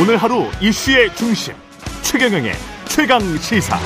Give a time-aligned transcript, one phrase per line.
[0.00, 1.52] 오늘 하루 이슈의 중심
[2.02, 2.54] 최경영의
[2.88, 3.78] 최강 시사.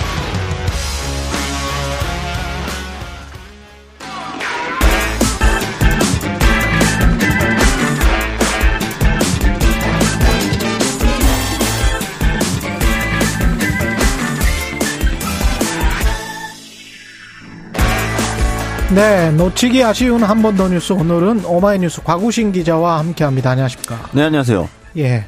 [18.95, 23.51] 네, 놓치기 아쉬운 한 번 더 뉴스 오늘은 오마이뉴스 과구신 기자와 함께합니다.
[23.51, 23.99] 안녕하십니까?
[24.13, 24.69] 네, 안녕하세요.
[24.99, 25.25] 예,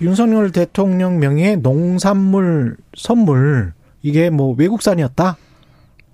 [0.00, 5.36] 윤석열 대통령 명의 농산물 선물 이게 뭐 외국산이었다.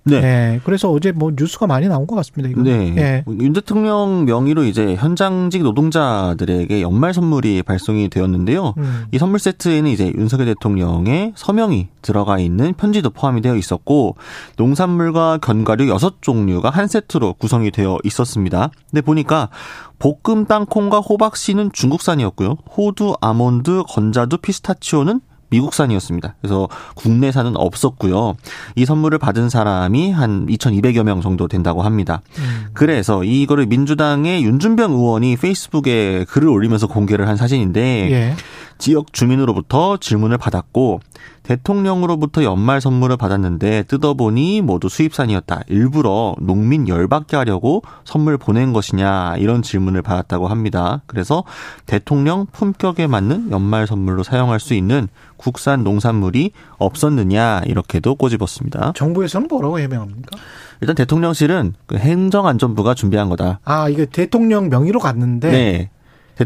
[0.05, 0.21] 네.
[0.21, 0.59] 네.
[0.63, 2.49] 그래서 어제 뭐 뉴스가 많이 나온 것 같습니다.
[2.49, 2.61] 이거.
[2.61, 2.93] 네.
[2.97, 3.23] 예.
[3.27, 8.75] 윤 대통령 명의로 이제 현장직 노동자들에게 연말 선물이 발송이 되었는데요.
[8.77, 9.05] 음.
[9.11, 14.15] 이 선물 세트에는 이제 윤석열 대통령의 서명이 들어가 있는 편지도 포함이 되어 있었고
[14.57, 18.69] 농산물과 견과류 여섯 종류가 한 세트로 구성이 되어 있었습니다.
[18.91, 19.49] 근데 보니까
[19.97, 22.57] 볶음 땅콩과 호박씨는 중국산이었고요.
[22.77, 25.19] 호두, 아몬드, 건자두, 피스타치오는
[25.55, 26.35] 미국산이었습니다.
[26.41, 28.35] 그래서 국내산은 없었고요.
[28.75, 32.21] 이 선물을 받은 사람이 한 2,200여 명 정도 된다고 합니다.
[32.37, 32.67] 음.
[32.73, 38.35] 그래서 이거를 민주당의 윤준병 의원이 페이스북에 글을 올리면서 공개를 한 사진인데 예.
[38.77, 40.99] 지역 주민으로부터 질문을 받았고
[41.43, 45.61] 대통령으로부터 연말 선물을 받았는데 뜯어보니 모두 수입산이었다.
[45.67, 51.01] 일부러 농민 열받게 하려고 선물 보낸 것이냐 이런 질문을 받았다고 합니다.
[51.05, 51.43] 그래서
[51.85, 58.93] 대통령 품격에 맞는 연말 선물로 사용할 수 있는 국산 농산물이 없었느냐 이렇게도 꼬집었습니다.
[58.95, 60.37] 정부에서는 뭐라고 해명합니까?
[60.81, 63.59] 일단 대통령실은 그 행정안전부가 준비한 거다.
[63.63, 65.89] 아, 이게 대통령 명의로 갔는데 네.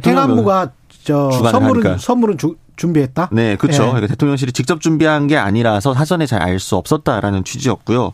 [0.05, 0.71] 행안부가
[1.03, 1.97] 저 선물은 하니까.
[1.97, 3.29] 선물은 주, 준비했다.
[3.31, 3.83] 네, 그렇죠.
[3.83, 3.87] 예.
[3.87, 8.13] 그러니까 대통령실이 직접 준비한 게 아니라서 사전에 잘 알 수 없었다라는 취지였고요.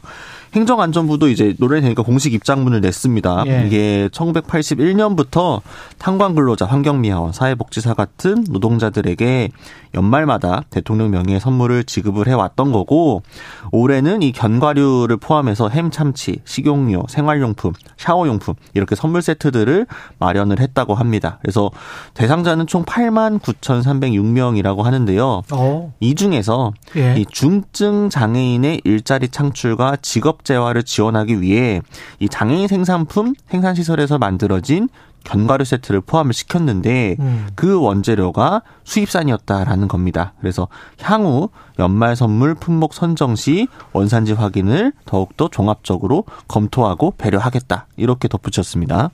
[0.56, 3.44] 행정안전부도 이제 노래를 되니까 공식 입장문을 냈습니다.
[3.48, 3.64] 예.
[3.67, 5.62] 이게 1981년부터
[5.97, 9.50] 탄광 근로자, 환경미화원, 사회복지사 같은 노동자들에게
[9.94, 13.24] 연말마다 대통령 명의의 선물을 지급을 해왔던 거고
[13.72, 19.88] 올해는 이 견과류를 포함해서 햄, 참치, 식용유, 생활용품, 샤워용품 이렇게 선물 세트들을
[20.19, 21.40] 마련을 했다고 합니다.
[21.41, 21.72] 그래서
[22.13, 25.44] 대상자는 총 8만 9,306명이라고 하는데요.
[25.52, 25.94] 어.
[26.00, 27.16] 이 중에서 예.
[27.18, 31.81] 이 중증 장애인의 일자리 창출과 직업 재활을 지원하기 위해
[32.19, 34.88] 이 장애인 생산품 생산 시설에서 만들어진
[35.25, 37.47] 견과류 세트를 포함을 시켰는데 음.
[37.56, 40.34] 그 원재료가 수입산이었다라는 겁니다.
[40.39, 40.67] 그래서
[41.01, 47.88] 향후 연말 선물 품목 선정 시 원산지 확인을 더욱더 종합적으로 검토하고 배려하겠다.
[47.97, 49.09] 이렇게 덧붙였습니다.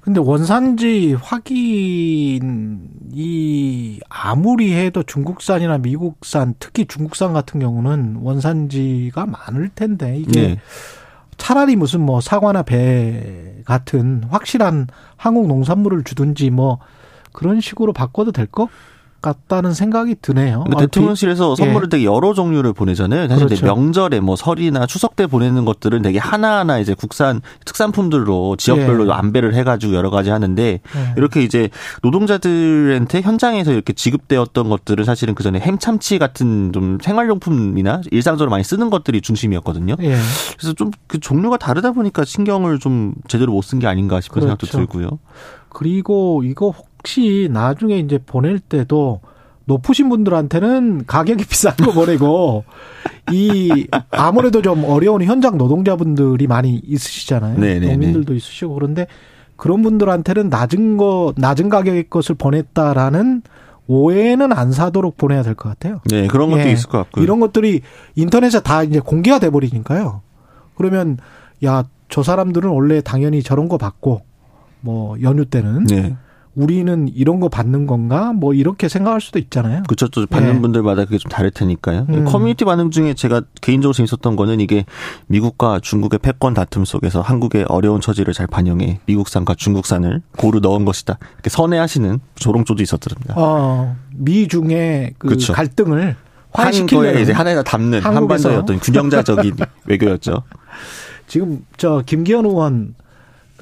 [0.00, 2.40] 근데 원산지 확인이
[4.08, 10.58] 아무리 해도 중국산이나 미국산, 특히 중국산 같은 경우는 원산지가 많을 텐데 이게 네.
[11.36, 16.78] 차라리 무슨 뭐 사과나 배 같은 확실한 한국 농산물을 주든지 뭐
[17.32, 18.68] 그런 식으로 바꿔도 될것
[19.20, 20.64] 같다는 생각이 드네요.
[20.66, 20.78] 얼핏.
[20.86, 23.28] 대통령실에서 선물을 되게 여러 종류를 보내잖아요.
[23.28, 23.46] 사실 예.
[23.56, 23.66] 그렇죠.
[23.66, 29.12] 명절에 뭐 설이나 추석 때 보내는 것들은 되게 하나하나 이제 국산 특산품들로 지역별로 예.
[29.12, 30.80] 안배를 해가지고 여러 가지 하는데 예.
[31.16, 31.68] 이렇게 이제
[32.02, 38.90] 노동자들한테 현장에서 이렇게 지급되었던 것들은 사실은 그 전에 햄참치 같은 좀 생활용품이나 일상적으로 많이 쓰는
[38.90, 39.96] 것들이 중심이었거든요.
[40.00, 40.16] 예.
[40.56, 44.66] 그래서 좀 그 종류가 다르다 보니까 신경을 좀 제대로 못 쓴 게 아닌가 싶은 생각도
[44.66, 44.78] 그렇죠.
[44.78, 45.18] 들고요.
[45.68, 49.20] 그리고 이거 혹시 나중에 이제 보낼 때도
[49.64, 52.64] 높으신 분들한테는 가격이 비싼 거 보내고
[53.32, 57.58] 이 아무래도 좀 어려운 현장 노동자분들이 많이 있으시잖아요.
[57.58, 57.86] 네네네.
[57.92, 59.06] 농민들도 있으시고 그런데
[59.56, 63.42] 그런 분들한테는 낮은 거 낮은 가격의 것을 보냈다라는
[63.86, 66.00] 오해는 안 사도록 보내야 될 것 같아요.
[66.06, 66.72] 네, 그런 것도 예.
[66.72, 67.22] 있을 것 같고요.
[67.24, 67.80] 이런 것들이
[68.14, 70.22] 인터넷에 다 이제 공개가 돼 버리니까요.
[70.76, 71.18] 그러면
[71.64, 74.22] 야 저 사람들은 원래 당연히 저런 거 받고
[74.80, 76.16] 뭐 연휴 때는 네.
[76.56, 78.32] 우리는 이런 거 받는 건가?
[78.32, 79.82] 뭐 이렇게 생각할 수도 있잖아요.
[79.86, 80.08] 그쵸.
[80.08, 80.60] 또 받는 예.
[80.60, 82.06] 분들마다 그게 좀 다를 테니까요.
[82.08, 82.24] 음.
[82.24, 84.84] 커뮤니티 반응 중에 제가 개인적으로 재밌었던 거는 이게
[85.28, 91.18] 미국과 중국의 패권 다툼 속에서 한국의 어려운 처지를 잘 반영해 미국산과 중국산을 고루 넣은 것이다.
[91.34, 93.34] 이렇게 선회하시는 조롱조도 있었더랍니다.
[93.36, 95.52] 어, 미중의 그 그쵸.
[95.52, 96.16] 갈등을
[96.88, 98.00] 거에 이제 하나에다 담는.
[98.00, 99.54] 한반도의 어떤 균형자적인
[99.86, 100.42] 외교였죠.
[101.28, 102.96] 지금 저 김기현 의원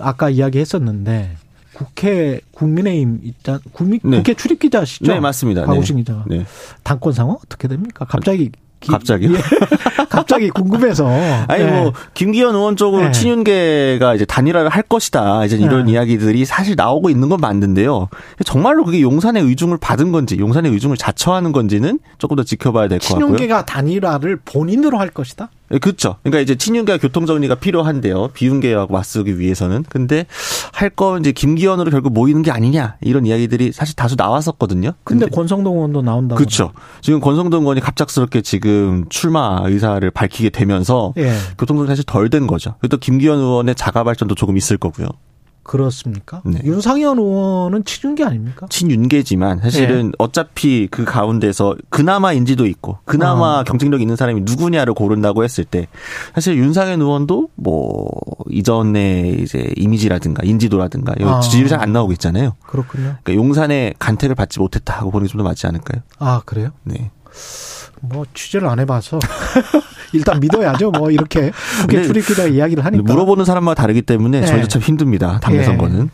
[0.01, 1.37] 아까 이야기했었는데
[1.79, 4.17] 국회 국민의힘 있잖 국민 네.
[4.19, 5.13] 국회 출입 기자시죠?
[5.13, 5.65] 네, 맞습니다.
[5.65, 6.03] 박우신 네.
[6.03, 6.45] 기자가 네.
[6.83, 8.05] 당권 상황 어떻게 됩니까?
[8.09, 9.33] 갑자기 기- 갑자기요?
[9.35, 9.39] 예.
[10.11, 11.07] 갑자기 궁금해서
[11.49, 11.67] 아니 예.
[11.71, 13.13] 뭐 김기현 의원 쪽으로 네.
[13.13, 15.45] 친윤계가 이제 단일화를 할 것이다.
[15.45, 15.93] 이제 이런 네.
[15.93, 18.09] 이야기들이 사실 나오고 있는 건 맞는데요.
[18.45, 23.09] 정말로 그게 용산의 의중을 받은 건지, 용산의 의중을 자처하는 건지는 조금 더 지켜봐야 될 것
[23.09, 23.27] 같고요.
[23.27, 25.51] 친윤계가 단일화를 본인으로 할 것이다.
[25.73, 26.17] 예, 그렇죠.
[26.23, 28.29] 그러니까 이제 친윤계 교통 정리가 필요한데요.
[28.29, 29.85] 비윤계하고 맞서기 위해서는.
[29.89, 30.27] 근데
[30.73, 34.93] 할 거 이제 김기현으로 결국 모이는 게 아니냐 이런 이야기들이 사실 다수 나왔었거든요.
[35.05, 36.39] 근데, 근데 권성동 의원도 나온다고.
[36.39, 36.73] 그렇죠.
[37.03, 41.33] 지금 권성동 의원이 갑작스럽게 지금 출마 의사를 밝히게 되면서 예.
[41.59, 42.75] 교통 정리 사실 덜 된 거죠.
[42.91, 45.09] 또 김기현 의원의 자가 발전도 조금 있을 거고요.
[45.69, 46.41] 그렇습니까?
[46.47, 46.61] 네.
[46.65, 48.67] 윤상현 의원은 친윤계 아닙니까?
[48.71, 50.13] 친윤계지만 사실은 네.
[50.19, 53.65] 어차피 그 가운데서 그나마 인지도 있고 그나마 아.
[53.65, 55.87] 경쟁력 있는 사람이 누구냐를 고른다고 했을 때
[56.35, 58.09] 사실 윤상현 의원도 뭐
[58.49, 61.41] 이전에 이제 이미지라든가 인지도라든가 아.
[61.41, 62.55] 지지율이 잘안 나오고 있잖아요.
[62.67, 63.17] 그렇군요.
[63.23, 66.03] 그러니까 용산의 간택을 받지 못했다 하고 보는 게 좀 더 맞지 않을까요?
[66.19, 66.71] 아 그래요?
[66.85, 67.11] 네.
[68.01, 69.19] 뭐 취재를 안 해봐서
[70.13, 70.91] 일단 믿어야죠.
[70.93, 71.51] 뭐 이렇게
[71.83, 74.47] 국회 출입기자 이야기를 하니까 물어보는 사람마다 다르기 때문에 네.
[74.47, 75.39] 저희도 참 힘듭니다.
[75.41, 75.65] 당내 네.
[75.65, 76.11] 선거는.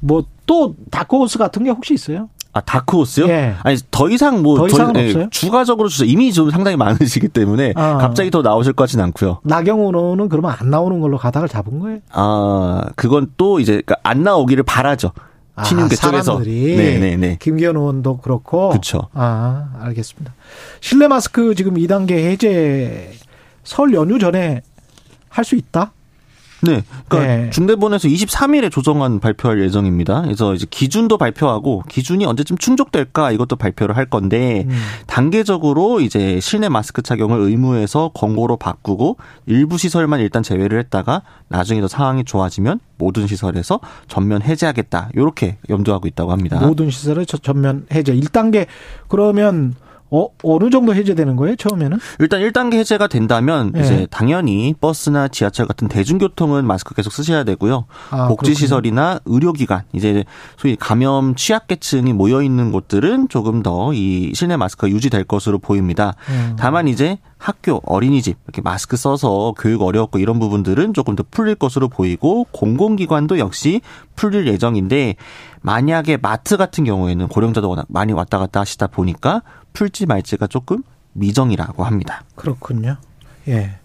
[0.00, 2.28] 뭐 또 다크호스 같은 게 혹시 있어요?
[2.52, 3.28] 아 다크호스요?
[3.28, 3.54] 예.
[3.62, 5.28] 아니 더 이상 뭐 더 이상은 저, 없어요?
[5.30, 6.10] 추가적으로 주세요.
[6.10, 7.98] 이미 좀 상당히 많으시기 때문에 아.
[7.98, 9.38] 갑자기 더 나오실 것 같지는 않고요.
[9.44, 11.98] 나경원은 그러면 안 나오는 걸로 가닥을 잡은 거예요?
[12.10, 15.12] 아 그건 또 이제 그러니까 안 나오기를 바라죠.
[15.64, 16.38] 친윤계 아, 쪽에서.
[16.38, 17.36] 네네네.
[17.40, 18.70] 김기현 의원도 그렇고.
[18.70, 19.08] 그렇죠.
[19.12, 20.34] 아 알겠습니다.
[20.80, 23.12] 실내 마스크 지금 2단계 해제
[23.64, 24.62] 설 연휴 전에
[25.28, 25.92] 할 수 있다?
[26.62, 26.84] 네.
[27.08, 27.50] 그러니까 네.
[27.50, 30.22] 중대본에서 23일에 조정안 발표할 예정입니다.
[30.22, 34.78] 그래서 이제 기준도 발표하고 기준이 언제쯤 충족될까 이것도 발표를 할 건데 음.
[35.06, 39.16] 단계적으로 이제 실내 마스크 착용을 의무에서 권고로 바꾸고
[39.46, 45.10] 일부 시설만 일단 제외를 했다가 나중에 더 상황이 좋아지면 모든 시설에서 전면 해제하겠다.
[45.14, 46.60] 이렇게 염두하고 있다고 합니다.
[46.60, 48.14] 모든 시설을 전면 해제.
[48.14, 48.66] 1단계
[49.08, 49.74] 그러면
[50.10, 51.98] 어, 어느 정도 해제되는 거예요, 처음에는?
[52.18, 53.80] 일단 1단계 해제가 된다면 네.
[53.80, 57.84] 이제 당연히 버스나 지하철 같은 대중교통은 마스크 계속 쓰셔야 되고요.
[58.10, 60.24] 아, 복지시설이나 의료기관, 이제
[60.56, 66.14] 소위 감염 취약계층이 모여 있는 곳들은 조금 더 이 실내 마스크가 유지될 것으로 보입니다.
[66.28, 66.56] 음.
[66.58, 71.88] 다만 이제 학교, 어린이집 이렇게 마스크 써서 교육 어려웠고 이런 부분들은 조금 더 풀릴 것으로
[71.88, 73.80] 보이고 공공기관도 역시
[74.14, 75.16] 풀릴 예정인데
[75.62, 79.42] 만약에 마트 같은 경우에는 고령자도 워낙 많이 왔다 갔다 하시다 보니까
[79.72, 80.82] 풀지 말지가 조금
[81.14, 82.24] 미정이라고 합니다.
[82.34, 82.98] 그렇군요.
[83.48, 83.79] 예.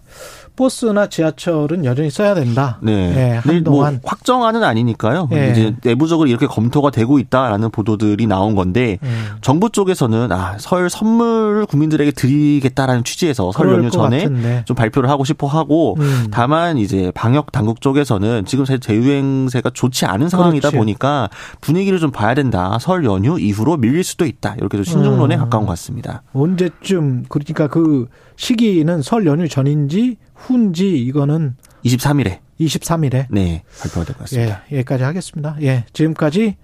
[0.56, 2.78] 버스나 지하철은 여전히 써야 된다.
[2.82, 3.12] 네.
[3.12, 5.28] 네 한동안 뭐 확정안은 아니니까요.
[5.30, 5.50] 네.
[5.52, 9.08] 이제 내부적으로 이렇게 검토가 되고 있다라는 보도들이 나온 건데 네.
[9.42, 14.62] 정부 쪽에서는 아, 설 선물 국민들에게 드리겠다라는 취지에서 설 연휴 전에 같은데.
[14.64, 16.26] 좀 발표를 하고 싶어 하고 음.
[16.30, 20.76] 다만 이제 방역 당국 쪽에서는 지금 재유행세가 좋지 않은 상황이다 그렇지.
[20.76, 21.28] 보니까
[21.60, 22.78] 분위기를 좀 봐야 된다.
[22.80, 24.54] 설 연휴 이후로 밀릴 수도 있다.
[24.58, 25.40] 이렇게 좀 신중론에 음.
[25.40, 26.22] 가까운 것 같습니다.
[26.32, 34.20] 언제쯤 그러니까 그 시기는 설 연휴 전인지 훈지 이거는 23일에 23일에 네 발표가 될 것
[34.24, 34.62] 같습니다.
[34.72, 35.56] 예, 여기까지 하겠습니다.
[35.62, 36.56] 예, 지금까지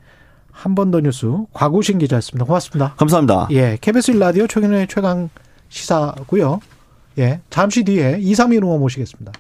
[0.51, 2.45] 한 번 더 뉴스 과구신 기자였습니다.
[2.45, 2.95] 고맙습니다.
[2.97, 3.49] 감사합니다.
[3.53, 5.31] 예, KBS 라디오 최근의 최강
[5.71, 6.61] 시사고요.
[7.19, 9.33] 예, 잠시 뒤에 231 의원 모시겠습니다.